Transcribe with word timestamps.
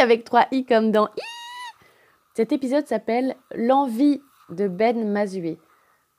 avec 0.00 0.24
3 0.24 0.48
i 0.50 0.64
comme 0.64 0.90
dans 0.90 1.08
i. 1.08 1.20
Cet 2.34 2.52
épisode 2.52 2.86
s'appelle 2.86 3.36
L'envie 3.54 4.20
de 4.50 4.66
Ben 4.66 5.08
Mazué. 5.10 5.58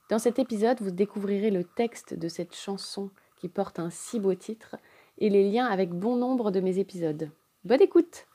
Dans 0.09 0.19
cet 0.19 0.39
épisode, 0.39 0.81
vous 0.81 0.91
découvrirez 0.91 1.51
le 1.51 1.63
texte 1.63 2.13
de 2.13 2.27
cette 2.27 2.55
chanson 2.55 3.09
qui 3.37 3.49
porte 3.49 3.79
un 3.79 3.89
si 3.89 4.19
beau 4.19 4.33
titre 4.33 4.77
et 5.17 5.29
les 5.29 5.49
liens 5.49 5.65
avec 5.65 5.89
bon 5.89 6.15
nombre 6.15 6.51
de 6.51 6.61
mes 6.61 6.79
épisodes. 6.79 7.29
Bonne 7.63 7.81
écoute 7.81 8.27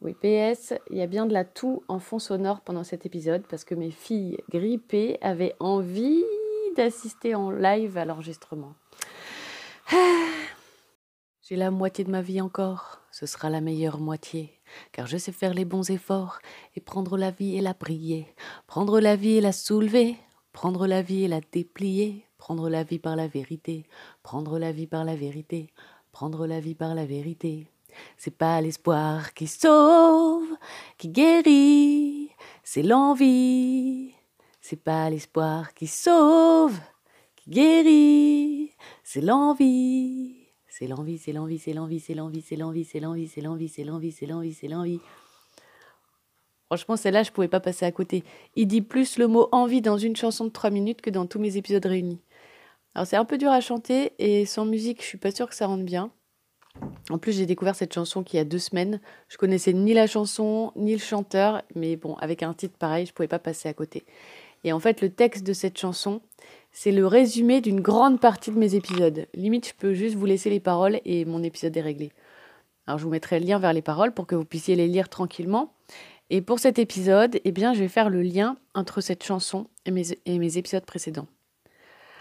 Oui, 0.00 0.14
PS, 0.14 0.74
il 0.90 0.98
y 0.98 1.02
a 1.02 1.06
bien 1.06 1.26
de 1.26 1.32
la 1.32 1.44
toux 1.44 1.82
en 1.88 1.98
fond 1.98 2.18
sonore 2.18 2.60
pendant 2.60 2.84
cet 2.84 3.06
épisode 3.06 3.42
parce 3.48 3.64
que 3.64 3.74
mes 3.74 3.90
filles 3.90 4.38
grippées 4.50 5.18
avaient 5.22 5.56
envie 5.58 6.24
d'assister 6.76 7.34
en 7.34 7.50
live 7.50 7.96
à 7.96 8.04
l'enregistrement. 8.04 8.74
J'ai 11.50 11.56
la 11.56 11.72
moitié 11.72 12.04
de 12.04 12.12
ma 12.12 12.22
vie 12.22 12.40
encore, 12.40 13.00
ce 13.10 13.26
sera 13.26 13.50
la 13.50 13.60
meilleure 13.60 13.98
moitié, 13.98 14.60
car 14.92 15.08
je 15.08 15.16
sais 15.16 15.32
faire 15.32 15.52
les 15.52 15.64
bons 15.64 15.90
efforts 15.90 16.38
et 16.76 16.80
prendre 16.80 17.18
la 17.18 17.32
vie 17.32 17.56
et 17.56 17.60
la 17.60 17.74
prier, 17.74 18.32
prendre 18.68 19.00
la 19.00 19.16
vie 19.16 19.38
et 19.38 19.40
la 19.40 19.50
soulever, 19.50 20.16
prendre 20.52 20.86
la 20.86 21.02
vie 21.02 21.24
et 21.24 21.28
la 21.28 21.40
déplier, 21.40 22.24
prendre 22.38 22.68
la 22.68 22.84
vie 22.84 23.00
par 23.00 23.16
la 23.16 23.26
vérité, 23.26 23.84
prendre 24.22 24.60
la 24.60 24.70
vie 24.70 24.86
par 24.86 25.04
la 25.04 25.16
vérité, 25.16 25.72
prendre 26.12 26.46
la 26.46 26.60
vie 26.60 26.76
par 26.76 26.94
la 26.94 27.04
vérité. 27.04 27.66
C'est 28.16 28.38
pas 28.38 28.60
l'espoir 28.60 29.34
qui 29.34 29.48
sauve, 29.48 30.56
qui 30.98 31.08
guérit, 31.08 32.30
c'est 32.62 32.84
l'envie. 32.84 34.14
C'est 34.60 34.84
pas 34.84 35.10
l'espoir 35.10 35.74
qui 35.74 35.88
sauve, 35.88 36.78
qui 37.34 37.50
guérit, 37.50 38.70
c'est 39.02 39.20
l'envie. 39.20 40.39
C'est 40.80 40.86
l'envie, 40.86 41.18
c'est 41.18 41.32
l'envie, 41.34 41.58
c'est 41.58 41.74
l'envie, 41.74 42.00
c'est 42.00 42.14
l'envie, 42.14 42.40
c'est 42.40 42.56
l'envie, 42.56 42.84
c'est 42.86 43.00
l'envie, 43.00 43.28
c'est 43.28 43.42
l'envie, 43.42 43.68
c'est 43.68 43.84
l'envie, 43.84 44.12
c'est 44.12 44.24
l'envie, 44.24 44.54
c'est 44.54 44.66
l'envie. 44.66 45.00
Franchement, 46.68 46.96
celle-là, 46.96 47.22
je 47.22 47.32
pouvais 47.32 47.48
pas 47.48 47.60
passer 47.60 47.84
à 47.84 47.92
côté. 47.92 48.24
Il 48.56 48.66
dit 48.66 48.80
plus 48.80 49.18
le 49.18 49.26
mot 49.26 49.50
envie 49.52 49.82
dans 49.82 49.98
une 49.98 50.16
chanson 50.16 50.46
de 50.46 50.50
3 50.50 50.70
minutes 50.70 51.02
que 51.02 51.10
dans 51.10 51.26
tous 51.26 51.38
mes 51.38 51.58
épisodes 51.58 51.84
réunis. 51.84 52.22
Alors 52.94 53.06
c'est 53.06 53.16
un 53.16 53.26
peu 53.26 53.36
dur 53.36 53.50
à 53.50 53.60
chanter 53.60 54.14
et 54.18 54.46
sans 54.46 54.64
musique, 54.64 55.02
je 55.02 55.06
suis 55.06 55.18
pas 55.18 55.32
sûre 55.32 55.50
que 55.50 55.54
ça 55.54 55.66
rentre 55.66 55.84
bien. 55.84 56.10
En 57.10 57.18
plus, 57.18 57.32
j'ai 57.36 57.44
découvert 57.44 57.74
cette 57.74 57.92
chanson 57.92 58.22
qui 58.22 58.38
y 58.38 58.40
a 58.40 58.44
deux 58.44 58.58
semaines. 58.58 59.02
Je 59.28 59.36
connaissais 59.36 59.74
ni 59.74 59.92
la 59.92 60.06
chanson 60.06 60.72
ni 60.76 60.92
le 60.92 60.98
chanteur, 60.98 61.60
mais 61.74 61.96
bon, 61.96 62.14
avec 62.14 62.42
un 62.42 62.54
titre 62.54 62.78
pareil, 62.78 63.04
je 63.04 63.12
pouvais 63.12 63.28
pas 63.28 63.38
passer 63.38 63.68
à 63.68 63.74
côté. 63.74 64.06
Et 64.64 64.72
en 64.72 64.80
fait, 64.80 65.02
le 65.02 65.10
texte 65.10 65.44
de 65.44 65.52
cette 65.52 65.78
chanson, 65.78 66.22
c'est 66.72 66.92
le 66.92 67.06
résumé 67.06 67.60
d'une 67.60 67.80
grande 67.80 68.20
partie 68.20 68.50
de 68.50 68.58
mes 68.58 68.74
épisodes. 68.74 69.26
Limite, 69.34 69.68
je 69.68 69.74
peux 69.74 69.94
juste 69.94 70.16
vous 70.16 70.26
laisser 70.26 70.50
les 70.50 70.60
paroles 70.60 71.00
et 71.04 71.24
mon 71.24 71.42
épisode 71.42 71.76
est 71.76 71.82
réglé. 71.82 72.12
Alors, 72.86 72.98
je 72.98 73.04
vous 73.04 73.10
mettrai 73.10 73.40
le 73.40 73.46
lien 73.46 73.58
vers 73.58 73.72
les 73.72 73.82
paroles 73.82 74.12
pour 74.12 74.26
que 74.26 74.34
vous 74.34 74.44
puissiez 74.44 74.76
les 74.76 74.88
lire 74.88 75.08
tranquillement. 75.08 75.72
Et 76.30 76.40
pour 76.40 76.60
cet 76.60 76.78
épisode, 76.78 77.40
eh 77.44 77.52
bien, 77.52 77.74
je 77.74 77.80
vais 77.80 77.88
faire 77.88 78.08
le 78.08 78.22
lien 78.22 78.56
entre 78.74 79.00
cette 79.00 79.24
chanson 79.24 79.66
et 79.84 79.90
mes, 79.90 80.04
et 80.26 80.38
mes 80.38 80.58
épisodes 80.58 80.84
précédents. 80.84 81.26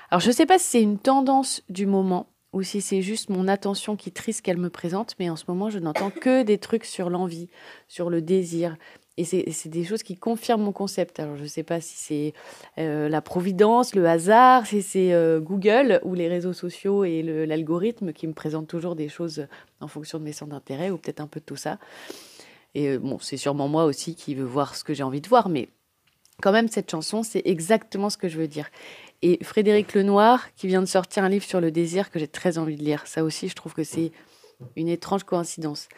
Alors, 0.09 0.19
je 0.19 0.27
ne 0.27 0.33
sais 0.33 0.47
pas 0.47 0.57
si 0.57 0.65
c'est 0.65 0.81
une 0.81 0.97
tendance 0.97 1.61
du 1.69 1.85
moment 1.85 2.27
ou 2.51 2.63
si 2.63 2.81
c'est 2.81 3.03
juste 3.03 3.29
mon 3.29 3.47
attention 3.47 3.95
qui 3.95 4.11
triste 4.11 4.41
qu'elle 4.41 4.57
me 4.57 4.71
présente, 4.71 5.15
mais 5.19 5.29
en 5.29 5.35
ce 5.35 5.45
moment, 5.47 5.69
je 5.69 5.77
n'entends 5.77 6.09
que 6.09 6.41
des 6.41 6.57
trucs 6.57 6.85
sur 6.85 7.11
l'envie, 7.11 7.47
sur 7.87 8.09
le 8.09 8.23
désir, 8.23 8.75
et 9.19 9.51
c'est 9.51 9.69
des 9.69 9.83
choses 9.83 10.01
qui 10.01 10.15
confirment 10.15 10.63
mon 10.63 10.71
concept. 10.71 11.19
Alors, 11.19 11.35
je 11.35 11.43
ne 11.43 11.47
sais 11.47 11.63
pas 11.63 11.81
si 11.81 11.95
c'est 11.97 12.33
euh, 12.77 13.09
la 13.09 13.21
providence, 13.21 13.93
le 13.93 14.07
hasard, 14.07 14.65
si 14.65 14.81
c'est 14.81 15.13
euh, 15.13 15.41
Google 15.41 15.99
ou 16.03 16.13
les 16.13 16.29
réseaux 16.29 16.53
sociaux 16.53 17.03
et 17.03 17.21
l'algorithme 17.45 18.13
qui 18.13 18.27
me 18.27 18.33
présente 18.33 18.67
toujours 18.67 18.95
des 18.95 19.09
choses 19.09 19.47
en 19.81 19.89
fonction 19.89 20.19
de 20.19 20.23
mes 20.23 20.31
centres 20.31 20.51
d'intérêt, 20.51 20.89
ou 20.89 20.97
peut-être 20.97 21.19
un 21.19 21.27
peu 21.27 21.41
de 21.41 21.45
tout 21.45 21.57
ça. 21.57 21.79
Et 22.75 22.87
euh, 22.87 22.99
bon, 22.99 23.19
c'est 23.19 23.35
sûrement 23.35 23.67
moi 23.67 23.83
aussi 23.83 24.15
qui 24.15 24.35
veux 24.35 24.45
voir 24.45 24.75
ce 24.75 24.85
que 24.85 24.93
j'ai 24.93 25.03
envie 25.03 25.21
de 25.21 25.27
voir, 25.27 25.49
mais 25.49 25.67
quand 26.41 26.53
même, 26.53 26.69
cette 26.69 26.89
chanson, 26.89 27.21
c'est 27.21 27.41
exactement 27.43 28.09
ce 28.09 28.15
que 28.15 28.29
je 28.29 28.37
veux 28.37 28.47
dire. 28.47 28.69
Et 29.21 29.43
Frédéric 29.43 29.93
Lenoir, 29.95 30.53
qui 30.55 30.67
vient 30.67 30.81
de 30.81 30.87
sortir 30.87 31.25
un 31.25 31.29
livre 31.29 31.43
sur 31.43 31.59
le 31.59 31.71
désir 31.71 32.09
que 32.09 32.19
j'ai 32.19 32.27
très 32.29 32.57
envie 32.57 32.77
de 32.77 32.83
lire. 32.83 33.05
Ça 33.05 33.25
aussi, 33.25 33.49
je 33.49 33.55
trouve 33.55 33.73
que 33.73 33.83
c'est 33.83 34.13
une 34.77 34.87
étrange 34.87 35.25
coïncidence. 35.25 35.89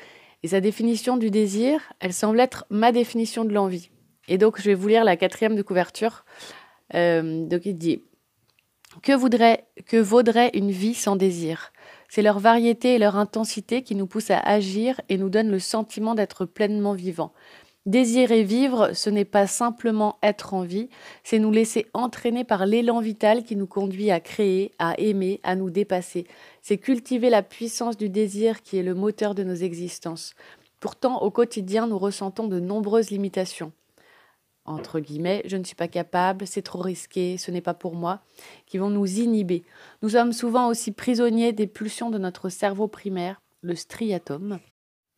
Et 0.43 0.47
sa 0.47 0.61
définition 0.61 1.17
du 1.17 1.29
désir, 1.29 1.93
elle 1.99 2.13
semble 2.13 2.39
être 2.39 2.65
ma 2.69 2.91
définition 2.91 3.45
de 3.45 3.53
l'envie. 3.53 3.89
Et 4.27 4.37
donc, 4.37 4.59
je 4.59 4.65
vais 4.65 4.73
vous 4.73 4.87
lire 4.87 5.03
la 5.03 5.17
quatrième 5.17 5.55
de 5.55 5.61
couverture. 5.61 6.25
Euh, 6.95 7.45
donc, 7.45 7.65
il 7.65 7.77
dit 7.77 8.01
que, 9.03 9.11
que 9.81 9.97
vaudrait 9.97 10.51
une 10.53 10.71
vie 10.71 10.93
sans 10.93 11.15
désir? 11.15 11.71
C'est 12.09 12.21
leur 12.21 12.39
variété 12.39 12.95
et 12.95 12.97
leur 12.97 13.15
intensité 13.15 13.83
qui 13.83 13.95
nous 13.95 14.07
poussent 14.07 14.31
à 14.31 14.39
agir 14.39 14.99
et 15.09 15.17
nous 15.17 15.29
donnent 15.29 15.51
le 15.51 15.59
sentiment 15.59 16.15
d'être 16.15 16.45
pleinement 16.45 16.93
vivants. 16.93 17.33
Désirer 17.87 18.43
vivre, 18.43 18.91
ce 18.93 19.09
n'est 19.09 19.25
pas 19.25 19.47
simplement 19.47 20.19
être 20.21 20.53
en 20.53 20.61
vie, 20.61 20.87
c'est 21.23 21.39
nous 21.39 21.51
laisser 21.51 21.87
entraîner 21.95 22.43
par 22.43 22.67
l'élan 22.67 22.99
vital 22.99 23.43
qui 23.43 23.55
nous 23.55 23.65
conduit 23.65 24.11
à 24.11 24.19
créer, 24.19 24.71
à 24.77 24.93
aimer, 24.99 25.39
à 25.41 25.55
nous 25.55 25.71
dépasser. 25.71 26.27
C'est 26.61 26.77
cultiver 26.77 27.31
la 27.31 27.41
puissance 27.41 27.97
du 27.97 28.07
désir 28.07 28.61
qui 28.61 28.77
est 28.77 28.83
le 28.83 28.93
moteur 28.93 29.33
de 29.33 29.43
nos 29.43 29.55
existences. 29.55 30.35
Pourtant, 30.79 31.23
au 31.23 31.31
quotidien, 31.31 31.87
nous 31.87 31.97
ressentons 31.97 32.47
de 32.47 32.59
nombreuses 32.59 33.09
limitations. 33.09 33.71
Entre 34.65 34.99
guillemets, 34.99 35.41
je 35.45 35.57
ne 35.57 35.63
suis 35.63 35.75
pas 35.75 35.87
capable, 35.87 36.45
c'est 36.45 36.61
trop 36.61 36.81
risqué, 36.81 37.37
ce 37.39 37.49
n'est 37.49 37.61
pas 37.61 37.73
pour 37.73 37.95
moi, 37.95 38.21
qui 38.67 38.77
vont 38.77 38.91
nous 38.91 39.19
inhiber. 39.19 39.63
Nous 40.03 40.09
sommes 40.09 40.33
souvent 40.33 40.67
aussi 40.67 40.91
prisonniers 40.91 41.51
des 41.51 41.65
pulsions 41.65 42.11
de 42.11 42.19
notre 42.19 42.49
cerveau 42.49 42.87
primaire, 42.87 43.41
le 43.61 43.73
striatum, 43.73 44.59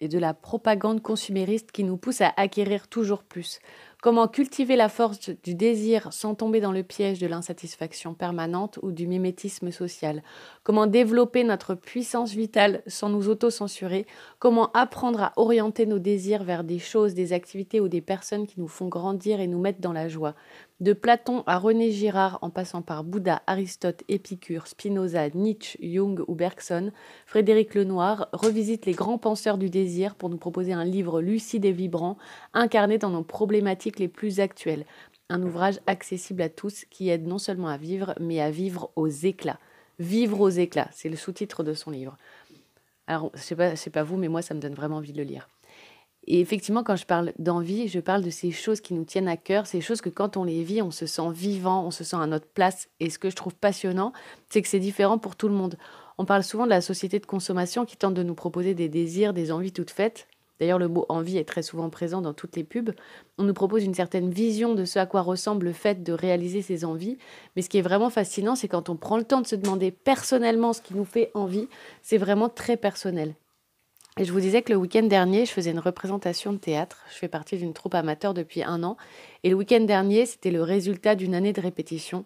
et 0.03 0.09
de 0.09 0.19
la 0.19 0.34
propagande 0.34 1.02
consumériste 1.02 1.72
qui 1.72 1.86
nous 1.86 1.96
pousse 1.96 2.19
à 2.19 2.34
acquérir 2.36 2.90
toujours 2.90 3.24
plus. 3.24 3.59
Comment 4.02 4.28
cultiver 4.28 4.75
la 4.75 4.90
force 4.90 5.30
du 5.30 5.56
désir 5.56 6.12
sans 6.12 6.36
tomber 6.36 6.59
dans 6.59 6.74
le 6.74 6.84
piège 6.84 7.19
de 7.19 7.28
l'insatisfaction 7.28 8.14
permanente 8.14 8.78
ou 8.81 8.91
du 8.91 9.08
mimétisme 9.08 9.72
social? 9.72 10.24
Comment 10.64 10.88
développer 10.88 11.46
notre 11.46 11.74
puissance 11.74 12.34
vitale 12.34 12.84
sans 12.86 13.08
nous 13.08 13.30
auto-censurer? 13.30 14.06
Comment 14.40 14.74
apprendre 14.74 15.22
à 15.22 15.34
orienter 15.38 15.86
nos 15.86 16.00
désirs 16.00 16.44
vers 16.44 16.66
des 16.66 16.80
choses, 16.80 17.14
des 17.14 17.31
activités 17.31 17.80
ou 17.80 17.88
des 17.88 18.02
personnes 18.02 18.46
qui 18.46 18.59
nous 18.59 18.68
font 18.68 18.90
grandir 18.90 19.40
et 19.40 19.47
nous 19.47 19.62
mettent 19.62 19.80
dans 19.80 19.94
la 19.94 20.09
joie? 20.09 20.35
De 20.84 20.92
Platon 20.92 21.44
à 21.48 21.60
René 21.60 21.92
Girard 21.92 22.40
en 22.42 22.50
passant 22.50 22.82
par 22.82 23.06
Bouddha, 23.06 23.42
Aristote, 23.48 24.04
Épicure, 24.10 24.68
Spinoza, 24.68 25.30
Nietzsche, 25.30 25.80
Jung 25.82 26.22
ou 26.28 26.36
Bergson, 26.36 26.92
Frédéric 27.26 27.74
Lenoir 27.74 28.28
revisite 28.34 28.86
les 28.86 28.92
grands 28.92 29.18
penseurs 29.18 29.58
du 29.58 29.70
désir 29.70 30.16
pour 30.16 30.28
nous 30.28 30.38
proposer 30.38 30.74
un 30.74 30.84
livre 30.84 31.22
lucide 31.22 31.64
et 31.64 31.72
vibrant, 31.72 32.18
incarné 32.54 32.98
dans 32.98 33.12
nos 33.12 33.24
problématiques 33.24 33.98
les 33.98 34.10
plus 34.10 34.42
actuelles. 34.42 34.86
Un 35.30 35.42
ouvrage 35.42 35.80
accessible 35.88 36.42
à 36.42 36.50
tous 36.50 36.84
qui 36.90 37.08
aide 37.08 37.26
non 37.28 37.38
seulement 37.38 37.70
à 37.70 37.78
vivre, 37.78 38.14
mais 38.20 38.42
à 38.42 38.52
vivre 38.52 38.92
aux 38.98 39.08
éclats. 39.08 39.60
Vivre 40.00 40.42
aux 40.42 40.50
éclats, 40.50 40.90
c'est 40.92 41.08
le 41.08 41.16
sous-titre 41.16 41.64
de 41.64 41.74
son 41.74 41.92
livre. 41.92 42.18
Alors, 43.08 43.32
je 43.36 43.42
sais 43.76 43.90
pas, 43.90 44.04
vous, 44.04 44.18
mais 44.18 44.28
moi, 44.28 44.42
ça 44.42 44.54
me 44.54 44.60
donne 44.60 44.76
vraiment 44.76 44.98
envie 44.98 45.14
de 45.14 45.18
le 45.18 45.24
lire. 45.24 45.48
Et 46.25 46.40
effectivement, 46.40 46.84
quand 46.84 46.96
je 46.96 47.05
parle 47.05 47.34
d'envie, 47.37 47.87
je 47.87 47.99
parle 47.99 48.22
de 48.22 48.29
ces 48.29 48.52
choses 48.52 48.79
qui 48.79 48.93
nous 48.93 49.03
tiennent 49.03 49.28
à 49.28 49.37
cœur, 49.37 49.67
ces 49.67 49.81
choses 49.81 50.02
que 50.02 50.09
quand 50.09 50.37
on 50.37 50.46
les 50.46 50.64
vit, 50.64 50.81
on 50.81 50.91
se 50.91 51.05
sent 51.05 51.31
vivant, 51.34 51.85
on 51.85 51.91
se 51.91 52.03
sent 52.03 52.16
à 52.16 52.28
notre 52.28 52.47
place. 52.47 52.87
Et 52.99 53.09
ce 53.09 53.20
que 53.20 53.29
je 53.29 53.35
trouve 53.35 53.55
passionnant, 53.55 54.14
c'est 54.49 54.61
que 54.61 54.67
c'est 54.70 54.79
différent 54.79 55.17
pour 55.17 55.35
tout 55.35 55.49
le 55.49 55.53
monde. 55.53 55.75
On 56.17 56.25
parle 56.25 56.43
souvent 56.43 56.66
de 56.66 56.70
la 56.70 56.81
société 56.81 57.20
de 57.20 57.25
consommation 57.25 57.85
qui 57.85 57.97
tente 57.97 58.14
de 58.14 58.23
nous 58.23 58.35
proposer 58.35 58.73
des 58.73 58.87
désirs, 58.87 59.34
des 59.34 59.52
envies 59.52 59.73
toutes 59.73 59.91
faites. 59.91 60.28
D'ailleurs, 60.59 60.79
le 60.79 60.87
mot 60.87 61.05
envie 61.09 61.37
est 61.37 61.47
très 61.47 61.64
souvent 61.64 61.90
présent 61.90 62.22
dans 62.22 62.34
toutes 62.34 62.55
les 62.55 62.64
pubs. 62.64 62.91
On 63.37 63.43
nous 63.43 63.53
propose 63.53 63.84
une 63.84 63.96
certaine 63.96 64.29
vision 64.29 64.76
de 64.76 64.85
ce 64.85 64.99
à 64.99 65.05
quoi 65.05 65.22
ressemble 65.22 65.66
le 65.66 65.73
fait 65.73 66.03
de 66.03 66.14
réaliser 66.14 66.61
ses 66.61 66.85
envies. 66.85 67.17
Mais 67.55 67.61
ce 67.61 67.69
qui 67.69 67.79
est 67.79 67.81
vraiment 67.81 68.09
fascinant, 68.09 68.55
c'est 68.55 68.67
quand 68.69 68.87
on 68.87 68.96
prend 68.96 69.17
le 69.17 69.26
temps 69.26 69.41
de 69.41 69.47
se 69.47 69.55
demander 69.55 69.91
personnellement 69.91 70.72
ce 70.72 70.81
qui 70.81 70.93
nous 70.93 71.05
fait 71.05 71.31
envie, 71.34 71.67
c'est 72.02 72.17
vraiment 72.17 72.47
très 72.47 72.78
personnel. 72.78 73.35
Et 74.20 74.26
je 74.26 74.32
vous 74.32 74.40
disais 74.40 74.62
que 74.62 74.72
le 74.72 74.78
week-end 74.78 75.04
dernier, 75.04 75.48
je 75.48 75.52
faisais 75.52 75.72
une 75.72 75.80
représentation 75.80 76.54
de 76.54 76.60
théâtre. 76.60 77.04
Je 77.12 77.16
fais 77.16 77.28
partie 77.28 77.58
d'une 77.58 77.74
troupe 77.74 77.96
amateur 77.96 78.36
depuis 78.36 78.62
un 78.62 78.84
an. 78.84 78.96
Et 79.44 79.50
le 79.50 79.56
week-end 79.56 79.80
dernier, 79.80 80.28
c'était 80.28 80.52
le 80.52 80.62
résultat 80.62 81.16
d'une 81.16 81.34
année 81.34 81.52
de 81.52 81.62
répétition. 81.62 82.24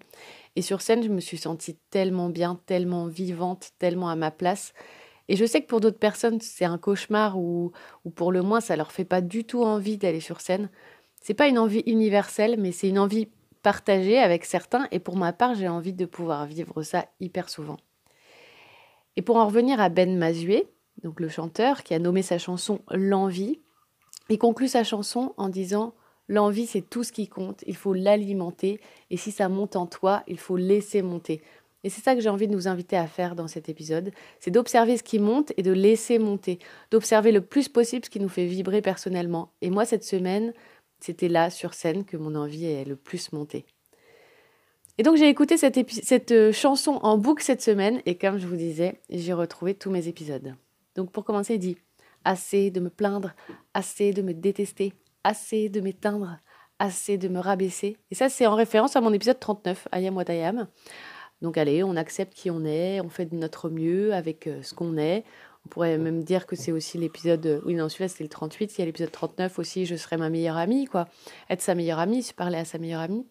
Et 0.58 0.62
sur 0.62 0.82
scène, 0.82 1.02
je 1.02 1.08
me 1.08 1.22
suis 1.22 1.38
sentie 1.38 1.78
tellement 1.90 2.28
bien, 2.28 2.60
tellement 2.66 3.08
vivante, 3.08 3.70
tellement 3.80 4.10
à 4.10 4.18
ma 4.18 4.32
place. 4.32 4.74
Et 5.30 5.38
je 5.38 5.46
sais 5.46 5.62
que 5.62 5.68
pour 5.68 5.80
d'autres 5.80 6.00
personnes, 6.00 6.42
c'est 6.42 6.66
un 6.66 6.78
cauchemar 6.78 7.40
ou, 7.40 7.72
ou 8.04 8.10
pour 8.10 8.34
le 8.34 8.42
moins, 8.42 8.60
ça 8.60 8.76
leur 8.76 8.92
fait 8.92 9.06
pas 9.06 9.22
du 9.22 9.46
tout 9.46 9.64
envie 9.64 9.98
d'aller 9.98 10.20
sur 10.20 10.42
scène. 10.42 10.70
C'est 11.22 11.34
pas 11.34 11.48
une 11.48 11.60
envie 11.60 11.84
universelle, 11.86 12.58
mais 12.60 12.74
c'est 12.74 12.90
une 12.90 13.00
envie 13.00 13.30
partagée 13.64 14.20
avec 14.20 14.44
certains. 14.44 14.90
Et 14.92 15.00
pour 15.00 15.16
ma 15.16 15.32
part, 15.32 15.56
j'ai 15.56 15.70
envie 15.70 15.94
de 15.94 16.06
pouvoir 16.06 16.46
vivre 16.48 16.84
ça 16.84 17.06
hyper 17.22 17.50
souvent. 17.50 17.78
Et 19.16 19.22
pour 19.22 19.38
en 19.38 19.48
revenir 19.48 19.80
à 19.80 19.88
Ben 19.88 20.18
Mazué, 20.18 20.68
donc 21.04 21.20
le 21.20 21.30
chanteur 21.30 21.84
qui 21.84 21.94
a 21.94 22.00
nommé 22.00 22.22
sa 22.22 22.38
chanson 22.38 22.82
L'envie, 22.92 23.62
il 24.30 24.38
conclut 24.38 24.68
sa 24.68 24.84
chanson 24.84 25.34
en 25.38 25.50
disant 25.50 25.94
L'envie, 26.30 26.66
c'est 26.66 26.82
tout 26.82 27.04
ce 27.04 27.14
qui 27.14 27.28
compte, 27.30 27.64
il 27.68 27.76
faut 27.76 27.94
l'alimenter, 27.94 28.82
et 29.10 29.18
si 29.18 29.32
ça 29.32 29.48
monte 29.48 29.78
en 29.78 29.86
toi, 29.86 30.24
il 30.28 30.38
faut 30.38 30.58
laisser 30.58 31.02
monter. 31.02 31.42
Et 31.86 31.90
c'est 31.90 32.02
ça 32.02 32.16
que 32.16 32.22
j'ai 32.22 32.28
envie 32.28 32.48
de 32.48 32.54
nous 32.54 32.68
inviter 32.68 32.98
à 32.98 33.08
faire 33.08 33.34
dans 33.34 33.48
cet 33.48 33.70
épisode, 33.70 34.12
c'est 34.42 34.52
d'observer 34.52 34.98
ce 34.98 35.04
qui 35.04 35.20
monte 35.20 35.54
et 35.56 35.64
de 35.64 35.72
laisser 35.72 36.20
monter, 36.20 36.60
d'observer 36.92 37.32
le 37.32 37.40
plus 37.40 37.70
possible 37.70 38.04
ce 38.04 38.10
qui 38.10 38.20
nous 38.20 38.28
fait 38.28 38.46
vibrer 38.46 38.82
personnellement. 38.82 39.54
Et 39.62 39.70
moi, 39.70 39.86
cette 39.86 40.04
semaine, 40.04 40.54
c'était 41.00 41.30
là, 41.30 41.50
sur 41.50 41.74
scène, 41.74 42.04
que 42.04 42.18
mon 42.18 42.36
envie 42.36 42.66
est 42.66 42.84
le 42.84 42.98
plus 42.98 43.32
montée. 43.32 43.66
Et 44.98 45.04
donc 45.04 45.16
j'ai 45.16 45.30
écouté 45.30 45.58
cette, 45.58 45.78
cette 45.92 46.32
euh, 46.32 46.52
chanson 46.52 47.00
en 47.04 47.18
boucle 47.18 47.44
cette 47.44 47.62
semaine, 47.62 48.02
et 48.06 48.18
comme 48.18 48.38
je 48.40 48.48
vous 48.48 48.56
disais, 48.56 49.00
j'ai 49.10 49.34
retrouvé 49.34 49.76
tous 49.76 49.92
mes 49.92 50.08
épisodes. 50.08 50.56
Donc 50.98 51.12
pour 51.12 51.24
commencer, 51.24 51.54
il 51.54 51.60
dit 51.60 51.78
Assez 52.26 52.72
de 52.72 52.82
me 52.82 52.90
plaindre, 52.90 53.34
assez 53.74 54.12
de 54.12 54.22
me 54.22 54.34
détester, 54.34 54.94
assez 55.24 55.70
de 55.70 55.80
m'éteindre, 55.80 56.38
assez 56.80 57.18
de 57.18 57.30
me 57.30 57.40
rabaisser. 57.40 57.96
Et 58.12 58.16
ça, 58.16 58.28
c'est 58.28 58.48
en 58.48 58.56
référence 58.56 58.98
à 58.98 59.02
mon 59.02 59.14
épisode 59.14 59.40
39, 59.40 59.88
Ayam 59.94 60.18
Watayam. 60.18 60.68
Donc 61.42 61.58
allez, 61.58 61.84
on 61.84 61.96
accepte 61.96 62.34
qui 62.34 62.50
on 62.50 62.66
est, 62.66 63.00
on 63.00 63.10
fait 63.10 63.26
de 63.26 63.36
notre 63.36 63.70
mieux 63.70 64.14
avec 64.14 64.48
euh, 64.48 64.62
ce 64.64 64.74
qu'on 64.74 64.98
est. 64.98 65.24
On 65.66 65.70
pourrait 65.70 65.98
même 65.98 66.24
dire 66.24 66.48
que 66.48 66.56
c'est 66.56 66.72
aussi 66.72 66.98
l'épisode. 66.98 67.46
Euh, 67.46 67.62
oui, 67.66 67.76
non, 67.76 67.88
celui-là, 67.88 68.08
c'est 68.08 68.24
le 68.24 68.30
38. 68.30 68.76
Il 68.76 68.80
y 68.80 68.82
a 68.82 68.86
l'épisode 68.86 69.12
39 69.12 69.60
aussi, 69.60 69.86
je 69.86 69.96
serai 69.96 70.18
ma 70.18 70.30
meilleure 70.30 70.58
amie, 70.58 70.86
quoi. 70.86 71.08
Être 71.50 71.62
sa 71.62 71.76
meilleure 71.76 72.00
amie, 72.00 72.24
se 72.24 72.34
parler 72.34 72.58
à 72.58 72.66
sa 72.66 72.80
meilleure 72.80 73.02
amie. 73.02 73.26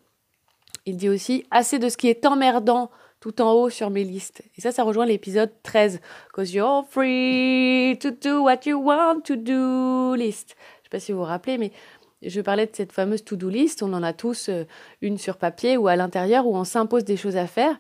Il 0.87 0.97
dit 0.97 1.09
aussi 1.09 1.45
assez 1.51 1.81
de 1.81 1.89
ce 1.89 1.97
qui 1.97 2.09
est 2.09 2.25
emmerdant 2.25 2.91
tout 3.21 3.41
en 3.41 3.53
haut 3.53 3.71
sur 3.71 3.91
mes 3.91 4.05
listes. 4.05 4.43
Et 4.57 4.61
ça, 4.61 4.73
ça 4.73 4.83
rejoint 4.83 5.07
l'épisode 5.07 5.51
13. 5.63 6.01
Cause 6.33 6.53
you're 6.53 6.85
free 6.89 7.99
to 8.01 8.11
do 8.11 8.43
what 8.43 8.61
you 8.67 8.81
want 8.81 9.21
to 9.25 9.37
do 9.37 10.15
list. 10.15 10.57
Je 10.81 10.85
sais 10.85 10.91
pas 10.91 11.01
si 11.01 11.13
vous 11.13 11.19
vous 11.19 11.25
rappelez, 11.25 11.59
mais 11.59 11.73
je 12.23 12.41
parlais 12.41 12.67
de 12.67 12.75
cette 12.75 12.93
fameuse 12.93 13.25
to-do 13.25 13.49
list. 13.49 13.83
On 13.83 13.93
en 13.93 14.03
a 14.03 14.13
tous 14.13 14.49
euh, 14.49 14.65
une 15.01 15.19
sur 15.19 15.37
papier 15.37 15.77
ou 15.77 15.89
à 15.89 15.97
l'intérieur 15.97 16.47
où 16.47 16.57
on 16.57 16.65
s'impose 16.65 17.05
des 17.05 17.17
choses 17.17 17.37
à 17.37 17.47
faire. 17.47 17.79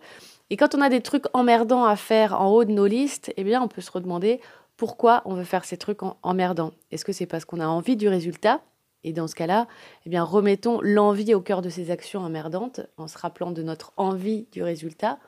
Et 0.51 0.57
quand 0.57 0.75
on 0.75 0.81
a 0.81 0.89
des 0.89 1.01
trucs 1.01 1.25
emmerdants 1.33 1.85
à 1.85 1.97
faire 1.97 2.41
en 2.41 2.51
haut 2.51 2.65
de 2.65 2.73
nos 2.73 2.87
listes, 2.87 3.33
eh 3.37 3.45
bien, 3.45 3.63
on 3.63 3.69
peut 3.69 3.81
se 3.81 3.91
redemander 3.91 4.41
pourquoi 4.77 5.23
on 5.25 5.35
veut 5.35 5.45
faire 5.45 5.65
ces 5.65 5.77
trucs 5.77 6.01
emmerdants. 6.23 6.73
Est-ce 6.91 7.05
que 7.05 7.13
c'est 7.13 7.27
parce 7.27 7.45
qu'on 7.45 7.61
a 7.61 7.67
envie 7.67 7.97
du 7.97 8.09
résultat 8.09 8.61
Et 9.07 9.13
dans 9.13 9.29
ce 9.29 9.37
cas-là, 9.37 9.69
eh 10.05 10.11
bien, 10.11 10.25
remettons 10.25 10.81
l'envie 10.83 11.33
au 11.33 11.41
cœur 11.41 11.63
de 11.63 11.69
ces 11.69 11.93
actions 11.93 12.21
emmerdantes 12.21 12.81
en 12.97 13.07
se 13.07 13.17
rappelant 13.17 13.53
de 13.53 13.63
notre 13.63 13.93
envie 13.97 14.49
du 14.51 14.65
résultat. 14.65 15.19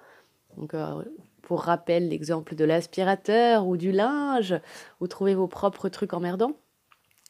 Donc, 0.57 0.75
euh, 0.75 1.05
pour 1.43 1.63
rappel, 1.63 2.09
l'exemple 2.09 2.57
de 2.57 2.65
l'aspirateur 2.65 3.67
ou 3.69 3.77
du 3.77 3.93
linge, 3.93 4.57
ou 5.01 5.07
trouvez 5.07 5.37
vos 5.37 5.47
propres 5.47 5.89
trucs 5.89 6.13
emmerdants. 6.13 6.55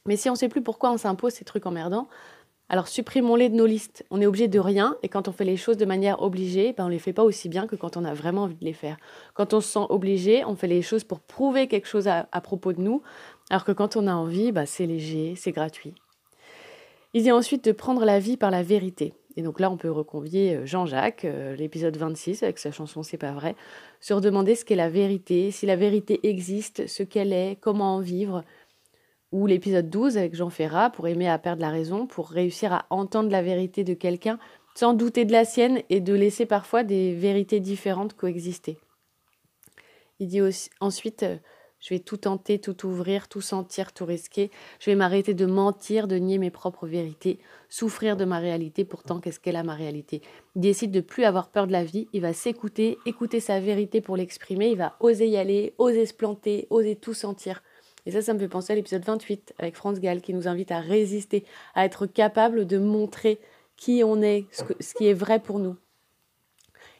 Mais 0.07 0.17
si 0.17 0.31
on 0.31 0.33
ne 0.33 0.39
sait 0.39 0.49
plus 0.49 0.63
pourquoi 0.63 0.91
on 0.91 0.97
s'impose 0.97 1.35
ces 1.35 1.45
trucs 1.45 1.67
emmerdants, 1.67 2.09
alors 2.71 2.89
supprimons-les 2.89 3.51
de 3.51 3.55
nos 3.55 3.67
listes. 3.67 4.07
On 4.11 4.21
est 4.21 4.27
obligé 4.27 4.49
de 4.49 4.59
rien 4.59 4.97
et 5.03 5.09
quand 5.09 5.29
on 5.29 5.33
fait 5.33 5.45
les 5.45 5.57
choses 5.59 5.77
de 5.77 5.85
manière 5.85 6.23
obligée, 6.23 6.73
ben 6.73 6.85
on 6.85 6.89
ne 6.89 6.93
les 6.93 6.99
fait 6.99 7.13
pas 7.13 7.25
aussi 7.25 7.49
bien 7.51 7.67
que 7.67 7.77
quand 7.77 7.99
on 7.99 8.05
a 8.05 8.15
vraiment 8.15 8.45
envie 8.45 8.57
de 8.57 8.65
les 8.65 8.73
faire. 8.73 8.97
Quand 9.35 9.53
on 9.55 9.61
se 9.61 9.69
sent 9.69 9.87
obligé, 9.91 10.45
on 10.45 10.57
fait 10.57 10.67
les 10.67 10.83
choses 10.83 11.05
pour 11.05 11.21
prouver 11.21 11.67
quelque 11.67 11.89
chose 11.89 12.09
à, 12.09 12.25
propos 12.43 12.73
de 12.73 12.81
nous, 12.81 13.03
alors 13.51 13.65
que 13.65 13.73
quand 13.73 13.97
on 13.97 14.07
a 14.07 14.15
envie, 14.15 14.53
ben 14.53 14.67
c'est 14.67 14.87
léger, 14.87 15.35
c'est 15.37 15.53
gratuit. 15.53 15.95
Il 17.15 17.23
dit 17.23 17.33
ensuite 17.33 17.65
de 17.65 17.73
prendre 17.73 18.05
la 18.05 18.19
vie 18.19 18.37
par 18.37 18.51
la 18.51 18.63
vérité. 18.63 19.15
Et 19.37 19.43
donc 19.43 19.61
là, 19.61 19.71
on 19.71 19.77
peut 19.77 19.91
reconvier 19.91 20.57
euh, 20.57 20.67
Jean-Jacques, 20.67 21.25
euh, 21.25 21.55
l'épisode 21.55 21.97
26, 21.97 22.43
avec 22.43 22.59
sa 22.59 22.73
chanson 22.73 23.03
C'est 23.03 23.19
pas 23.19 23.33
vrai, 23.33 23.55
sur 24.01 24.21
demander 24.21 24.57
ce 24.57 24.65
qu'est 24.65 24.75
la 24.75 24.91
vérité, 24.91 25.51
si 25.51 25.65
la 25.65 25.77
vérité 25.77 26.21
existe, 26.29 26.87
ce 26.87 27.03
qu'elle 27.05 27.33
est, 27.33 27.57
comment 27.61 27.95
en 27.95 28.01
vivre, 28.01 28.43
ou 29.31 29.47
l'épisode 29.47 29.89
12 29.89 30.19
avec 30.19 30.35
Jean 30.35 30.51
Ferrat, 30.51 30.91
pour 30.91 31.07
aimer 31.07 31.29
à 31.29 31.39
perdre 31.39 31.63
la 31.63 31.71
raison, 31.71 32.07
pour 32.07 32.31
réussir 32.31 32.73
à 32.73 32.87
entendre 32.91 33.31
la 33.31 33.43
vérité 33.43 33.85
de 33.85 33.95
quelqu'un 33.95 34.39
sans 34.75 34.93
douter 34.93 35.25
de 35.25 35.33
la 35.33 35.45
sienne 35.45 35.83
et 35.91 36.01
de 36.01 36.15
laisser 36.15 36.47
parfois 36.47 36.85
des 36.85 37.13
vérités 37.13 37.59
différentes 37.59 38.15
coexister. 38.15 38.79
Il 40.21 40.29
dit 40.29 40.41
ensuite, 40.81 41.23
euh, 41.23 41.37
je 41.81 41.95
vais 41.95 42.01
tout 42.01 42.17
tenter, 42.17 42.59
tout 42.59 42.87
ouvrir, 42.87 43.29
tout 43.29 43.41
sentir, 43.41 43.93
tout 43.93 44.05
risquer. 44.05 44.51
Je 44.81 44.91
vais 44.91 44.97
m'arrêter 44.97 45.35
de 45.35 45.47
mentir, 45.47 46.09
de 46.09 46.17
nier 46.17 46.39
mes 46.39 46.51
propres 46.51 46.87
vérités, 46.87 47.39
souffrir 47.69 48.17
de 48.17 48.25
ma 48.25 48.39
réalité. 48.39 48.85
Pourtant, 48.85 49.21
qu'est-ce 49.21 49.39
qu'elle 49.39 49.57
a 49.57 49.63
ma 49.63 49.75
réalité? 49.75 50.21
Il 50.57 50.63
décide 50.63 50.91
de 50.91 51.01
plus 51.01 51.25
avoir 51.25 51.49
peur 51.49 51.67
de 51.67 51.73
la 51.73 51.85
vie. 51.85 52.09
Il 52.13 52.23
va 52.23 52.33
s'écouter, 52.33 52.99
écouter 53.07 53.41
sa 53.41 53.61
vérité 53.61 54.01
pour 54.01 54.17
l'exprimer. 54.17 54.71
Il 54.71 54.79
va 54.79 54.97
oser 55.01 55.29
y 55.29 55.37
aller, 55.37 55.75
oser 55.79 56.07
se 56.07 56.15
planter, 56.15 56.67
oser 56.71 56.97
tout 56.97 57.15
sentir. 57.15 57.63
Et 58.07 58.11
ça, 58.11 58.23
ça 58.23 58.35
me 58.35 58.39
fait 58.39 58.49
penser 58.49 58.73
à 58.73 58.77
l'épisode 58.77 59.05
28 59.05 59.55
avec 59.59 59.77
France 59.77 60.01
Gall 60.01 60.21
qui 60.21 60.35
nous 60.35 60.49
invite 60.49 60.73
à 60.73 60.81
résister, 60.81 61.45
à 61.75 61.85
être 61.85 62.07
capable 62.07 62.67
de 62.67 62.79
montrer 62.79 63.39
qui 63.77 64.03
on 64.05 64.21
est, 64.23 64.47
ce, 64.51 64.95
qui 64.95 65.07
est 65.07 65.15
vrai 65.15 65.41
pour 65.41 65.59
nous. 65.59 65.77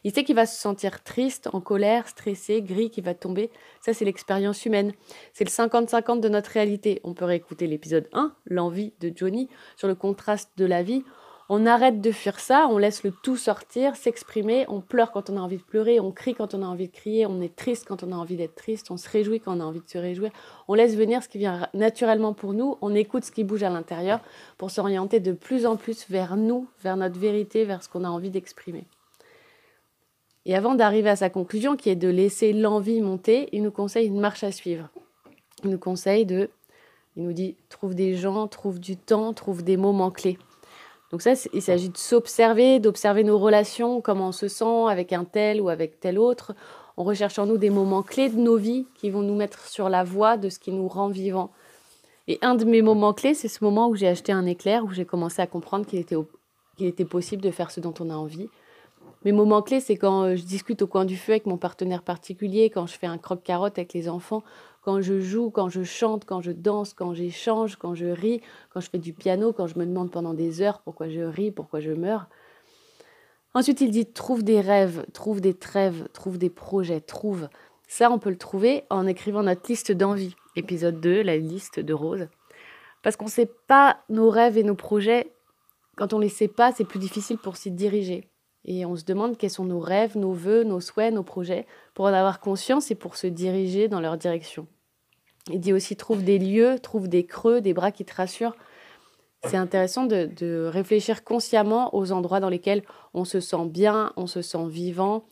Il 0.03 0.13
sait 0.13 0.23
qu'il 0.23 0.35
va 0.35 0.45
se 0.45 0.59
sentir 0.59 1.03
triste, 1.03 1.49
en 1.53 1.61
colère, 1.61 2.07
stressé, 2.07 2.61
gris, 2.61 2.89
qui 2.89 3.01
va 3.01 3.13
tomber. 3.13 3.49
Ça, 3.81 3.93
c'est 3.93 4.05
l'expérience 4.05 4.65
humaine. 4.65 4.93
C'est 5.33 5.43
le 5.43 5.49
50-50 5.49 6.19
de 6.19 6.29
notre 6.29 6.51
réalité. 6.51 7.01
On 7.03 7.13
peut 7.13 7.25
réécouter 7.25 7.67
l'épisode 7.67 8.07
1, 8.13 8.33
l'envie 8.45 8.93
de 8.99 9.11
Johnny, 9.15 9.49
sur 9.75 9.87
le 9.87 9.95
contraste 9.95 10.51
de 10.57 10.65
la 10.65 10.83
vie 10.83 11.03
on 11.51 11.65
arrête 11.65 11.99
de 11.99 12.11
fuir 12.11 12.39
ça, 12.39 12.67
on 12.69 12.77
laisse 12.77 13.03
le 13.03 13.11
tout 13.11 13.35
sortir, 13.35 13.95
s'exprimer, 13.95 14.65
on 14.69 14.81
pleure 14.81 15.11
quand 15.11 15.31
on 15.31 15.37
a 15.37 15.39
envie 15.39 15.57
de 15.57 15.63
pleurer, 15.63 15.99
on 15.99 16.11
crie 16.11 16.35
quand 16.35 16.53
on 16.53 16.61
a 16.61 16.65
envie 16.67 16.87
de 16.87 16.93
crier, 16.93 17.25
on 17.25 17.41
est 17.41 17.55
triste 17.55 17.85
quand 17.87 18.03
on 18.03 18.11
a 18.11 18.15
envie 18.15 18.35
d'être 18.35 18.53
triste, 18.53 18.91
on 18.91 18.97
se 18.97 19.09
réjouit 19.09 19.39
quand 19.39 19.57
on 19.57 19.59
a 19.59 19.63
envie 19.63 19.81
de 19.81 19.89
se 19.89 19.97
réjouir, 19.97 20.29
on 20.67 20.75
laisse 20.75 20.95
venir 20.95 21.23
ce 21.23 21.27
qui 21.27 21.39
vient 21.39 21.67
naturellement 21.73 22.33
pour 22.33 22.53
nous, 22.53 22.77
on 22.81 22.93
écoute 22.93 23.25
ce 23.25 23.31
qui 23.31 23.43
bouge 23.43 23.63
à 23.63 23.71
l'intérieur 23.71 24.19
pour 24.59 24.69
s'orienter 24.69 25.19
de 25.19 25.31
plus 25.31 25.65
en 25.65 25.75
plus 25.75 26.05
vers 26.07 26.37
nous, 26.37 26.67
vers 26.83 26.97
notre 26.97 27.19
vérité, 27.19 27.65
vers 27.65 27.81
ce 27.81 27.89
qu'on 27.89 28.03
a 28.03 28.09
envie 28.09 28.29
d'exprimer. 28.29 28.85
Et 30.49 30.55
avant 30.55 30.73
d'arriver 30.73 31.11
à 31.11 31.15
sa 31.15 31.29
conclusion, 31.29 31.75
qui 31.75 31.91
est 31.91 31.95
de 31.95 32.07
laisser 32.07 32.53
l'envie 32.53 33.01
monter, 33.01 33.49
il 33.51 33.61
nous 33.61 33.69
conseille 33.69 34.07
une 34.07 34.19
marche 34.19 34.43
à 34.43 34.51
suivre. 34.51 34.89
Il 35.63 35.69
nous 35.69 35.77
conseille 35.77 36.25
de, 36.25 36.49
il 37.15 37.21
nous 37.21 37.33
dit, 37.33 37.55
trouve 37.69 37.93
des 37.93 38.15
gens, 38.15 38.47
trouve 38.47 38.79
du 38.79 38.97
temps, 38.97 39.31
trouve 39.33 39.63
des 39.63 39.77
moments 39.77 40.09
clés. 40.09 40.39
Donc 41.11 41.21
ça, 41.21 41.33
il 41.53 41.61
s'agit 41.61 41.89
de 41.89 41.97
s'observer, 41.97 42.79
d'observer 42.79 43.23
nos 43.23 43.37
relations, 43.37 44.01
comment 44.01 44.29
on 44.29 44.31
se 44.31 44.47
sent 44.47 44.87
avec 44.89 45.13
un 45.13 45.23
tel 45.23 45.61
ou 45.61 45.69
avec 45.69 45.99
tel 45.99 46.17
autre. 46.17 46.55
On 46.97 47.03
recherche 47.03 47.37
en 47.37 47.45
nous 47.45 47.59
des 47.59 47.69
moments 47.69 48.01
clés 48.01 48.29
de 48.29 48.39
nos 48.39 48.57
vies 48.57 48.87
qui 48.95 49.11
vont 49.11 49.21
nous 49.21 49.35
mettre 49.35 49.67
sur 49.67 49.87
la 49.87 50.03
voie 50.03 50.35
de 50.35 50.49
ce 50.49 50.57
qui 50.57 50.71
nous 50.71 50.87
rend 50.87 51.09
vivants. 51.09 51.51
Et 52.27 52.39
un 52.41 52.55
de 52.55 52.65
mes 52.65 52.81
moments 52.81 53.13
clés, 53.13 53.35
c'est 53.35 53.49
ce 53.49 53.63
moment 53.63 53.87
où 53.87 53.95
j'ai 53.95 54.07
acheté 54.07 54.31
un 54.31 54.47
éclair, 54.47 54.83
où 54.83 54.89
j'ai 54.93 55.05
commencé 55.05 55.43
à 55.43 55.45
comprendre 55.45 55.85
qu'il 55.85 55.99
était, 55.99 56.17
qu'il 56.75 56.87
était 56.87 57.05
possible 57.05 57.43
de 57.43 57.51
faire 57.51 57.69
ce 57.69 57.79
dont 57.79 57.93
on 57.99 58.09
a 58.09 58.15
envie. 58.15 58.49
Mes 59.25 59.33
moments 59.33 59.61
clés, 59.61 59.81
c'est 59.81 59.97
quand 59.97 60.23
euh, 60.23 60.35
je 60.37 60.43
discute 60.43 60.81
au 60.81 60.87
coin 60.87 61.03
du 61.03 61.17
feu 61.17 61.33
avec 61.33 61.45
mon 61.45 61.57
partenaire 61.57 62.03
particulier, 62.03 62.69
quand 62.69 62.87
je 62.87 62.97
fais 62.97 63.07
un 63.07 63.17
croque-carotte 63.17 63.77
avec 63.77 63.93
les 63.93 64.07
enfants, 64.07 64.43
quand 64.81 65.01
je 65.01 65.19
joue, 65.19 65.49
quand 65.49 65.67
je 65.67 65.83
chante, 65.83 66.23
quand 66.23 66.39
je 66.39 66.51
danse, 66.51 66.93
quand 66.93 67.13
j'échange, 67.13 67.75
quand 67.75 67.95
je 67.95 68.05
ris, 68.05 68.41
quand 68.69 68.79
je 68.79 68.89
fais 68.89 68.97
du 68.97 69.11
piano, 69.11 69.51
quand 69.51 69.67
je 69.67 69.77
me 69.77 69.85
demande 69.85 70.09
pendant 70.09 70.33
des 70.33 70.61
heures 70.61 70.79
pourquoi 70.79 71.09
je 71.09 71.19
ris, 71.19 71.51
pourquoi 71.51 71.81
je 71.81 71.91
meurs. 71.91 72.27
Ensuite, 73.53 73.81
il 73.81 73.91
dit 73.91 74.05
trouve 74.05 74.43
des 74.43 74.61
rêves, 74.61 75.05
trouve 75.11 75.41
des 75.41 75.53
trêves, 75.53 76.07
trouve 76.13 76.37
des 76.37 76.49
projets, 76.49 77.01
trouve. 77.01 77.49
Ça, 77.87 78.11
on 78.11 78.19
peut 78.19 78.29
le 78.29 78.37
trouver 78.37 78.83
en 78.89 79.05
écrivant 79.05 79.43
notre 79.43 79.67
liste 79.67 79.91
d'envie. 79.91 80.35
Épisode 80.55 81.01
2, 81.01 81.23
la 81.23 81.35
liste 81.35 81.81
de 81.81 81.93
Rose. 81.93 82.29
Parce 83.01 83.17
qu'on 83.17 83.25
ne 83.25 83.29
sait 83.29 83.51
pas 83.67 83.99
nos 84.07 84.29
rêves 84.29 84.57
et 84.57 84.63
nos 84.63 84.75
projets. 84.75 85.33
Quand 85.97 86.13
on 86.13 86.19
ne 86.19 86.23
les 86.23 86.29
sait 86.29 86.47
pas, 86.47 86.71
c'est 86.71 86.85
plus 86.85 86.99
difficile 86.99 87.37
pour 87.37 87.57
s'y 87.57 87.71
diriger. 87.71 88.28
Et 88.65 88.85
on 88.85 88.95
se 88.95 89.05
demande 89.05 89.37
quels 89.37 89.49
sont 89.49 89.65
nos 89.65 89.79
rêves, 89.79 90.17
nos 90.17 90.33
voeux, 90.33 90.63
nos 90.63 90.81
souhaits, 90.81 91.13
nos 91.13 91.23
projets, 91.23 91.65
pour 91.93 92.05
en 92.05 92.13
avoir 92.13 92.39
conscience 92.39 92.91
et 92.91 92.95
pour 92.95 93.15
se 93.15 93.27
diriger 93.27 93.87
dans 93.87 94.01
leur 94.01 94.17
direction. 94.17 94.67
Il 95.51 95.59
dit 95.59 95.73
aussi 95.73 95.95
trouve 95.95 96.23
des 96.23 96.37
lieux, 96.37 96.79
trouve 96.79 97.07
des 97.07 97.25
creux, 97.25 97.61
des 97.61 97.73
bras 97.73 97.91
qui 97.91 98.05
te 98.05 98.13
rassurent. 98.13 98.55
C'est 99.45 99.57
intéressant 99.57 100.05
de, 100.05 100.67
réfléchir 100.67 101.23
consciemment 101.23 101.95
aux 101.95 102.11
endroits 102.11 102.41
dans 102.41 102.49
lesquels 102.49 102.83
on 103.13 103.23
se 103.23 103.39
sent 103.39 103.65
bien, 103.67 104.11
on 104.17 104.27
se 104.27 104.41
sent 104.41 104.67
vivant, 104.67 105.25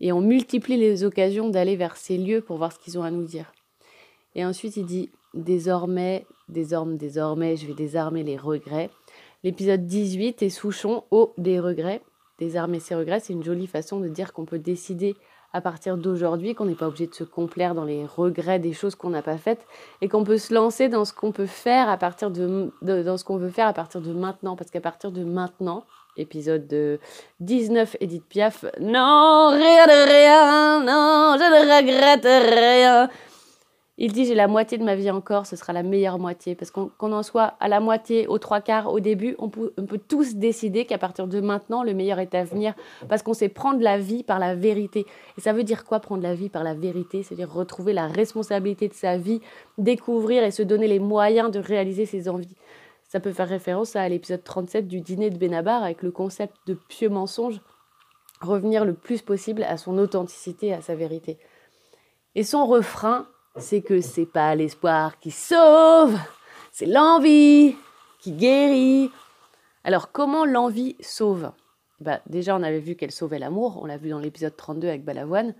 et 0.00 0.10
on 0.10 0.20
multiplie 0.20 0.78
les 0.78 1.04
occasions 1.04 1.50
d'aller 1.50 1.76
vers 1.76 1.96
ces 1.96 2.16
lieux 2.16 2.40
pour 2.40 2.56
voir 2.56 2.72
ce 2.72 2.78
qu'ils 2.78 2.98
ont 2.98 3.02
à 3.02 3.10
nous 3.10 3.24
dire. 3.24 3.52
Et 4.34 4.44
ensuite, 4.44 4.76
il 4.76 4.86
dit 4.86 5.10
désormais, 5.34 6.26
désormais, 6.48 6.96
désormais, 6.96 7.56
je 7.56 7.66
vais 7.66 7.74
désarmer 7.74 8.22
les 8.22 8.38
regrets. 8.38 8.90
L'épisode 9.44 9.86
18 9.86 10.42
est 10.42 10.48
Souchon, 10.48 11.04
au 11.10 11.34
des 11.36 11.60
regrets. 11.60 12.00
Désarmer 12.42 12.80
ses 12.80 12.96
regrets, 12.96 13.20
c'est 13.20 13.32
une 13.32 13.44
jolie 13.44 13.68
façon 13.68 14.00
de 14.00 14.08
dire 14.08 14.32
qu'on 14.32 14.44
peut 14.44 14.58
décider 14.58 15.14
à 15.52 15.60
partir 15.60 15.96
d'aujourd'hui, 15.96 16.56
qu'on 16.56 16.64
n'est 16.64 16.74
pas 16.74 16.88
obligé 16.88 17.06
de 17.06 17.14
se 17.14 17.22
complaire 17.22 17.76
dans 17.76 17.84
les 17.84 18.04
regrets 18.04 18.58
des 18.58 18.72
choses 18.72 18.96
qu'on 18.96 19.10
n'a 19.10 19.22
pas 19.22 19.36
faites 19.36 19.64
et 20.00 20.08
qu'on 20.08 20.24
peut 20.24 20.38
se 20.38 20.52
lancer 20.52 20.88
dans 20.88 21.04
ce 21.04 21.12
qu'on 21.12 21.30
peut 21.30 21.46
faire 21.46 21.88
à 21.88 21.96
partir 21.96 22.32
de, 22.32 22.72
dans 22.82 23.16
ce 23.16 23.22
qu'on 23.22 23.36
veut 23.36 23.48
faire 23.48 23.68
à 23.68 23.72
partir 23.72 24.00
de 24.00 24.12
maintenant 24.12 24.56
parce 24.56 24.72
qu'à 24.72 24.80
partir 24.80 25.12
de 25.12 25.22
maintenant, 25.22 25.84
épisode 26.16 26.66
de 26.66 26.98
19 27.38 27.96
Edith 28.00 28.24
Piaf, 28.28 28.64
non, 28.80 29.50
rien 29.52 29.86
de 29.86 30.08
rien, 30.08 30.80
non, 30.80 31.36
je 31.38 31.44
ne 31.44 31.60
regrette 31.76 32.24
rien. 32.24 33.08
Il 33.98 34.12
dit 34.12 34.24
j'ai 34.24 34.34
la 34.34 34.48
moitié 34.48 34.78
de 34.78 34.84
ma 34.84 34.94
vie 34.94 35.10
encore, 35.10 35.44
ce 35.44 35.54
sera 35.54 35.72
la 35.74 35.82
meilleure 35.82 36.18
moitié. 36.18 36.54
Parce 36.54 36.70
qu'on 36.70 36.90
en 37.00 37.22
soit 37.22 37.54
à 37.60 37.68
la 37.68 37.78
moitié, 37.78 38.26
aux 38.26 38.38
trois 38.38 38.62
quarts, 38.62 38.90
au 38.90 39.00
début, 39.00 39.36
on 39.38 39.50
peut, 39.50 39.74
on 39.76 39.84
peut 39.84 40.00
tous 40.00 40.36
décider 40.36 40.86
qu'à 40.86 40.96
partir 40.96 41.26
de 41.26 41.40
maintenant, 41.40 41.82
le 41.82 41.92
meilleur 41.92 42.18
est 42.18 42.34
à 42.34 42.42
venir. 42.42 42.74
Parce 43.08 43.22
qu'on 43.22 43.34
sait 43.34 43.50
prendre 43.50 43.82
la 43.82 43.98
vie 43.98 44.22
par 44.22 44.38
la 44.38 44.54
vérité. 44.54 45.04
Et 45.36 45.42
ça 45.42 45.52
veut 45.52 45.62
dire 45.62 45.84
quoi 45.84 46.00
prendre 46.00 46.22
la 46.22 46.34
vie 46.34 46.48
par 46.48 46.64
la 46.64 46.74
vérité? 46.74 47.22
C'est-à-dire 47.22 47.52
retrouver 47.52 47.92
la 47.92 48.06
responsabilité 48.06 48.88
de 48.88 48.94
sa 48.94 49.18
vie, 49.18 49.40
découvrir 49.76 50.42
et 50.42 50.50
se 50.50 50.62
donner 50.62 50.88
les 50.88 50.98
moyens 50.98 51.50
de 51.50 51.58
réaliser 51.58 52.06
ses 52.06 52.30
envies. 52.30 52.56
Ça 53.08 53.20
peut 53.20 53.32
faire 53.32 53.48
référence 53.48 53.94
à 53.94 54.08
l'épisode 54.08 54.42
37 54.42 54.88
du 54.88 55.02
dîner 55.02 55.28
de 55.28 55.36
Benabar 55.36 55.82
avec 55.82 56.02
le 56.02 56.10
concept 56.10 56.56
de 56.66 56.72
pieux 56.72 57.10
mensonge. 57.10 57.60
Revenir 58.40 58.86
le 58.86 58.94
plus 58.94 59.20
possible 59.20 59.64
à 59.64 59.76
son 59.76 59.98
authenticité, 59.98 60.72
à 60.72 60.80
sa 60.80 60.94
vérité. 60.94 61.38
Et 62.34 62.42
son 62.42 62.64
refrain, 62.64 63.26
c'est 63.56 63.82
que 63.82 64.00
c'est 64.00 64.26
pas 64.26 64.54
l'espoir 64.54 65.18
qui 65.18 65.30
sauve, 65.30 66.18
c'est 66.70 66.86
l'envie 66.86 67.76
qui 68.18 68.32
guérit. 68.32 69.10
Alors 69.84 70.12
comment 70.12 70.44
l'envie 70.44 70.96
sauve? 71.00 71.52
Bah, 72.00 72.20
Déjà 72.26 72.56
on 72.56 72.62
avait 72.62 72.80
vu 72.80 72.96
qu'elle 72.96 73.10
sauvait 73.10 73.38
l'amour, 73.38 73.78
on 73.82 73.86
l'a 73.86 73.96
vu 73.96 74.10
dans 74.10 74.18
l'épisode 74.18 74.56
32 74.56 74.88
avec 74.88 75.04
Balavoine. 75.04 75.54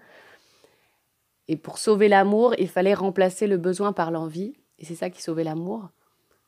Et 1.48 1.56
pour 1.56 1.78
sauver 1.78 2.08
l'amour, 2.08 2.54
il 2.58 2.68
fallait 2.68 2.94
remplacer 2.94 3.46
le 3.46 3.58
besoin 3.58 3.92
par 3.92 4.10
l'envie. 4.10 4.54
Et 4.78 4.84
c'est 4.84 4.94
ça 4.94 5.10
qui 5.10 5.20
sauvait 5.20 5.44
l'amour. 5.44 5.90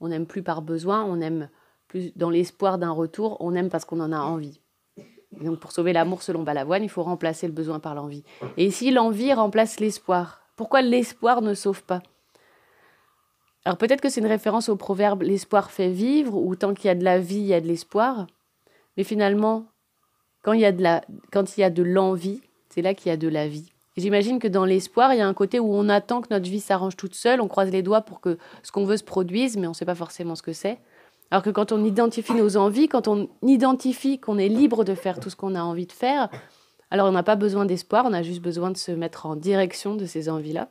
On 0.00 0.08
n'aime 0.08 0.26
plus 0.26 0.42
par 0.42 0.62
besoin, 0.62 1.04
on 1.04 1.20
aime 1.20 1.48
plus 1.88 2.16
dans 2.16 2.30
l'espoir 2.30 2.78
d'un 2.78 2.90
retour, 2.90 3.36
on 3.40 3.54
aime 3.54 3.68
parce 3.68 3.84
qu'on 3.84 4.00
en 4.00 4.12
a 4.12 4.18
envie. 4.18 4.60
donc 5.32 5.60
pour 5.60 5.72
sauver 5.72 5.92
l'amour 5.92 6.22
selon 6.22 6.42
Balavoine, 6.42 6.82
il 6.82 6.88
faut 6.88 7.02
remplacer 7.02 7.46
le 7.46 7.52
besoin 7.52 7.80
par 7.80 7.94
l'envie. 7.94 8.24
Et 8.56 8.64
ici, 8.66 8.90
l'envie 8.90 9.32
remplace 9.32 9.80
l'espoir? 9.80 10.43
Pourquoi 10.56 10.82
l'espoir 10.82 11.42
ne 11.42 11.54
sauve 11.54 11.82
pas? 11.82 12.02
Alors 13.64 13.78
peut-être 13.78 14.00
que 14.00 14.08
c'est 14.08 14.20
une 14.20 14.26
référence 14.26 14.68
au 14.68 14.76
proverbe 14.76 15.22
l'espoir 15.22 15.70
fait 15.70 15.88
vivre 15.88 16.36
ou 16.36 16.54
tant 16.54 16.74
qu'il 16.74 16.86
y 16.86 16.90
a 16.90 16.94
de 16.94 17.04
la 17.04 17.18
vie, 17.18 17.36
il 17.36 17.46
y 17.46 17.54
a 17.54 17.60
de 17.60 17.66
l'espoir. 17.66 18.26
Mais 18.96 19.04
finalement, 19.04 19.66
quand 20.42 20.52
il 20.52 20.60
y 20.60 20.64
a 20.66 20.72
de 20.72 21.82
l'envie, 21.82 22.42
c'est 22.68 22.82
là 22.82 22.94
qu'il 22.94 23.08
y 23.08 23.12
a 23.12 23.16
de 23.16 23.28
la 23.28 23.48
vie. 23.48 23.72
J'imagine 23.96 24.38
que 24.38 24.48
dans 24.48 24.64
l'espoir, 24.64 25.14
il 25.14 25.18
y 25.18 25.22
a 25.22 25.26
un 25.26 25.34
côté 25.34 25.60
où 25.60 25.72
on 25.72 25.88
attend 25.88 26.20
que 26.20 26.28
notre 26.30 26.50
vie 26.50 26.60
s'arrange 26.60 26.96
toute 26.96 27.14
seule, 27.14 27.40
on 27.40 27.48
croise 27.48 27.70
les 27.70 27.82
doigts 27.82 28.02
pour 28.02 28.20
que 28.20 28.38
ce 28.62 28.72
qu'on 28.72 28.84
veut 28.84 28.96
se 28.96 29.04
produise, 29.04 29.56
mais 29.56 29.66
on 29.66 29.70
ne 29.70 29.74
sait 29.74 29.84
pas 29.84 29.94
forcément 29.94 30.34
ce 30.34 30.42
que 30.42 30.52
c'est. 30.52 30.78
Alors 31.30 31.42
que 31.42 31.50
quand 31.50 31.72
on 31.72 31.84
identifie 31.84 32.34
nos 32.34 32.56
envies, 32.56 32.88
quand 32.88 33.08
on 33.08 33.28
identifie 33.42 34.18
qu'on 34.18 34.36
est 34.36 34.48
libre 34.48 34.84
de 34.84 34.94
faire 34.94 35.20
tout 35.20 35.30
ce 35.30 35.36
qu'on 35.36 35.54
a 35.54 35.62
envie 35.62 35.86
de 35.86 35.92
faire, 35.92 36.28
alors 36.94 37.08
on 37.08 37.10
n'a 37.10 37.24
pas 37.24 37.34
besoin 37.34 37.64
d'espoir, 37.64 38.04
on 38.06 38.12
a 38.12 38.22
juste 38.22 38.40
besoin 38.40 38.70
de 38.70 38.76
se 38.76 38.92
mettre 38.92 39.26
en 39.26 39.34
direction 39.34 39.96
de 39.96 40.06
ces 40.06 40.28
envies-là. 40.28 40.68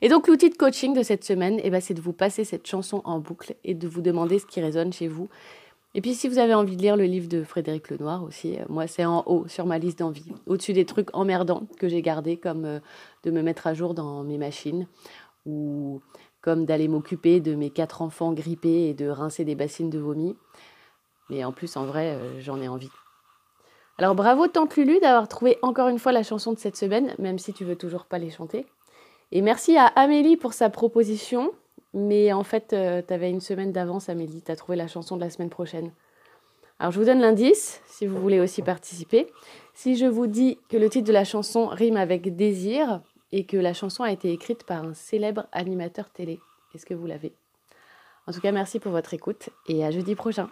Et 0.00 0.08
donc 0.08 0.26
l'outil 0.26 0.50
de 0.50 0.56
coaching 0.56 0.92
de 0.92 1.04
cette 1.04 1.22
semaine, 1.22 1.60
eh 1.62 1.70
ben, 1.70 1.80
c'est 1.80 1.94
de 1.94 2.00
vous 2.00 2.12
passer 2.12 2.42
cette 2.42 2.66
chanson 2.66 3.00
en 3.04 3.20
boucle 3.20 3.54
et 3.62 3.74
de 3.74 3.86
vous 3.86 4.00
demander 4.00 4.40
ce 4.40 4.46
qui 4.46 4.60
résonne 4.60 4.92
chez 4.92 5.06
vous. 5.06 5.28
Et 5.94 6.00
puis 6.00 6.14
si 6.14 6.26
vous 6.26 6.38
avez 6.38 6.52
envie 6.52 6.76
de 6.76 6.82
lire 6.82 6.96
le 6.96 7.04
livre 7.04 7.28
de 7.28 7.44
Frédéric 7.44 7.90
Lenoir 7.90 8.24
aussi, 8.24 8.58
euh, 8.58 8.64
moi 8.68 8.88
c'est 8.88 9.04
en 9.04 9.22
haut 9.26 9.46
sur 9.46 9.66
ma 9.66 9.78
liste 9.78 10.00
d'envie, 10.00 10.32
au-dessus 10.46 10.72
des 10.72 10.84
trucs 10.84 11.14
emmerdants 11.14 11.68
que 11.78 11.86
j'ai 11.86 12.02
gardés 12.02 12.36
comme 12.36 12.64
euh, 12.64 12.80
de 13.22 13.30
me 13.30 13.40
mettre 13.40 13.68
à 13.68 13.74
jour 13.74 13.94
dans 13.94 14.24
mes 14.24 14.36
machines 14.36 14.88
ou 15.46 16.00
comme 16.40 16.64
d'aller 16.64 16.88
m'occuper 16.88 17.38
de 17.38 17.54
mes 17.54 17.70
quatre 17.70 18.02
enfants 18.02 18.32
grippés 18.32 18.88
et 18.88 18.94
de 18.94 19.06
rincer 19.06 19.44
des 19.44 19.54
bassines 19.54 19.90
de 19.90 20.00
vomi. 20.00 20.34
Mais 21.30 21.44
en 21.44 21.52
plus 21.52 21.76
en 21.76 21.84
vrai, 21.84 22.16
euh, 22.16 22.40
j'en 22.40 22.60
ai 22.60 22.66
envie. 22.66 22.90
Alors 23.98 24.14
bravo 24.14 24.46
Tante 24.48 24.76
Lulu 24.76 24.98
d'avoir 25.00 25.28
trouvé 25.28 25.58
encore 25.62 25.88
une 25.88 25.98
fois 25.98 26.12
la 26.12 26.22
chanson 26.22 26.52
de 26.52 26.58
cette 26.58 26.76
semaine, 26.76 27.14
même 27.18 27.38
si 27.38 27.52
tu 27.52 27.64
veux 27.64 27.76
toujours 27.76 28.06
pas 28.06 28.18
les 28.18 28.30
chanter. 28.30 28.66
Et 29.32 29.42
merci 29.42 29.76
à 29.76 29.86
Amélie 29.86 30.36
pour 30.36 30.52
sa 30.52 30.70
proposition. 30.70 31.52
Mais 31.94 32.32
en 32.32 32.42
fait, 32.42 32.72
euh, 32.72 33.02
tu 33.06 33.12
avais 33.12 33.28
une 33.28 33.40
semaine 33.40 33.70
d'avance, 33.70 34.08
Amélie. 34.08 34.42
Tu 34.42 34.50
as 34.50 34.56
trouvé 34.56 34.76
la 34.76 34.88
chanson 34.88 35.16
de 35.16 35.20
la 35.20 35.30
semaine 35.30 35.50
prochaine. 35.50 35.92
Alors 36.78 36.90
je 36.90 36.98
vous 36.98 37.04
donne 37.04 37.20
l'indice, 37.20 37.80
si 37.86 38.06
vous 38.06 38.18
voulez 38.18 38.40
aussi 38.40 38.62
participer. 38.62 39.30
Si 39.74 39.96
je 39.96 40.06
vous 40.06 40.26
dis 40.26 40.58
que 40.68 40.76
le 40.76 40.88
titre 40.88 41.06
de 41.06 41.12
la 41.12 41.24
chanson 41.24 41.66
rime 41.66 41.96
avec 41.96 42.34
désir 42.34 43.02
et 43.30 43.44
que 43.44 43.56
la 43.56 43.72
chanson 43.72 44.02
a 44.02 44.10
été 44.10 44.32
écrite 44.32 44.64
par 44.64 44.84
un 44.84 44.94
célèbre 44.94 45.46
animateur 45.52 46.10
télé, 46.10 46.40
est-ce 46.74 46.86
que 46.86 46.94
vous 46.94 47.06
l'avez? 47.06 47.34
En 48.26 48.32
tout 48.32 48.40
cas, 48.40 48.52
merci 48.52 48.80
pour 48.80 48.92
votre 48.92 49.14
écoute 49.14 49.50
et 49.68 49.84
à 49.84 49.90
jeudi 49.90 50.14
prochain. 50.14 50.48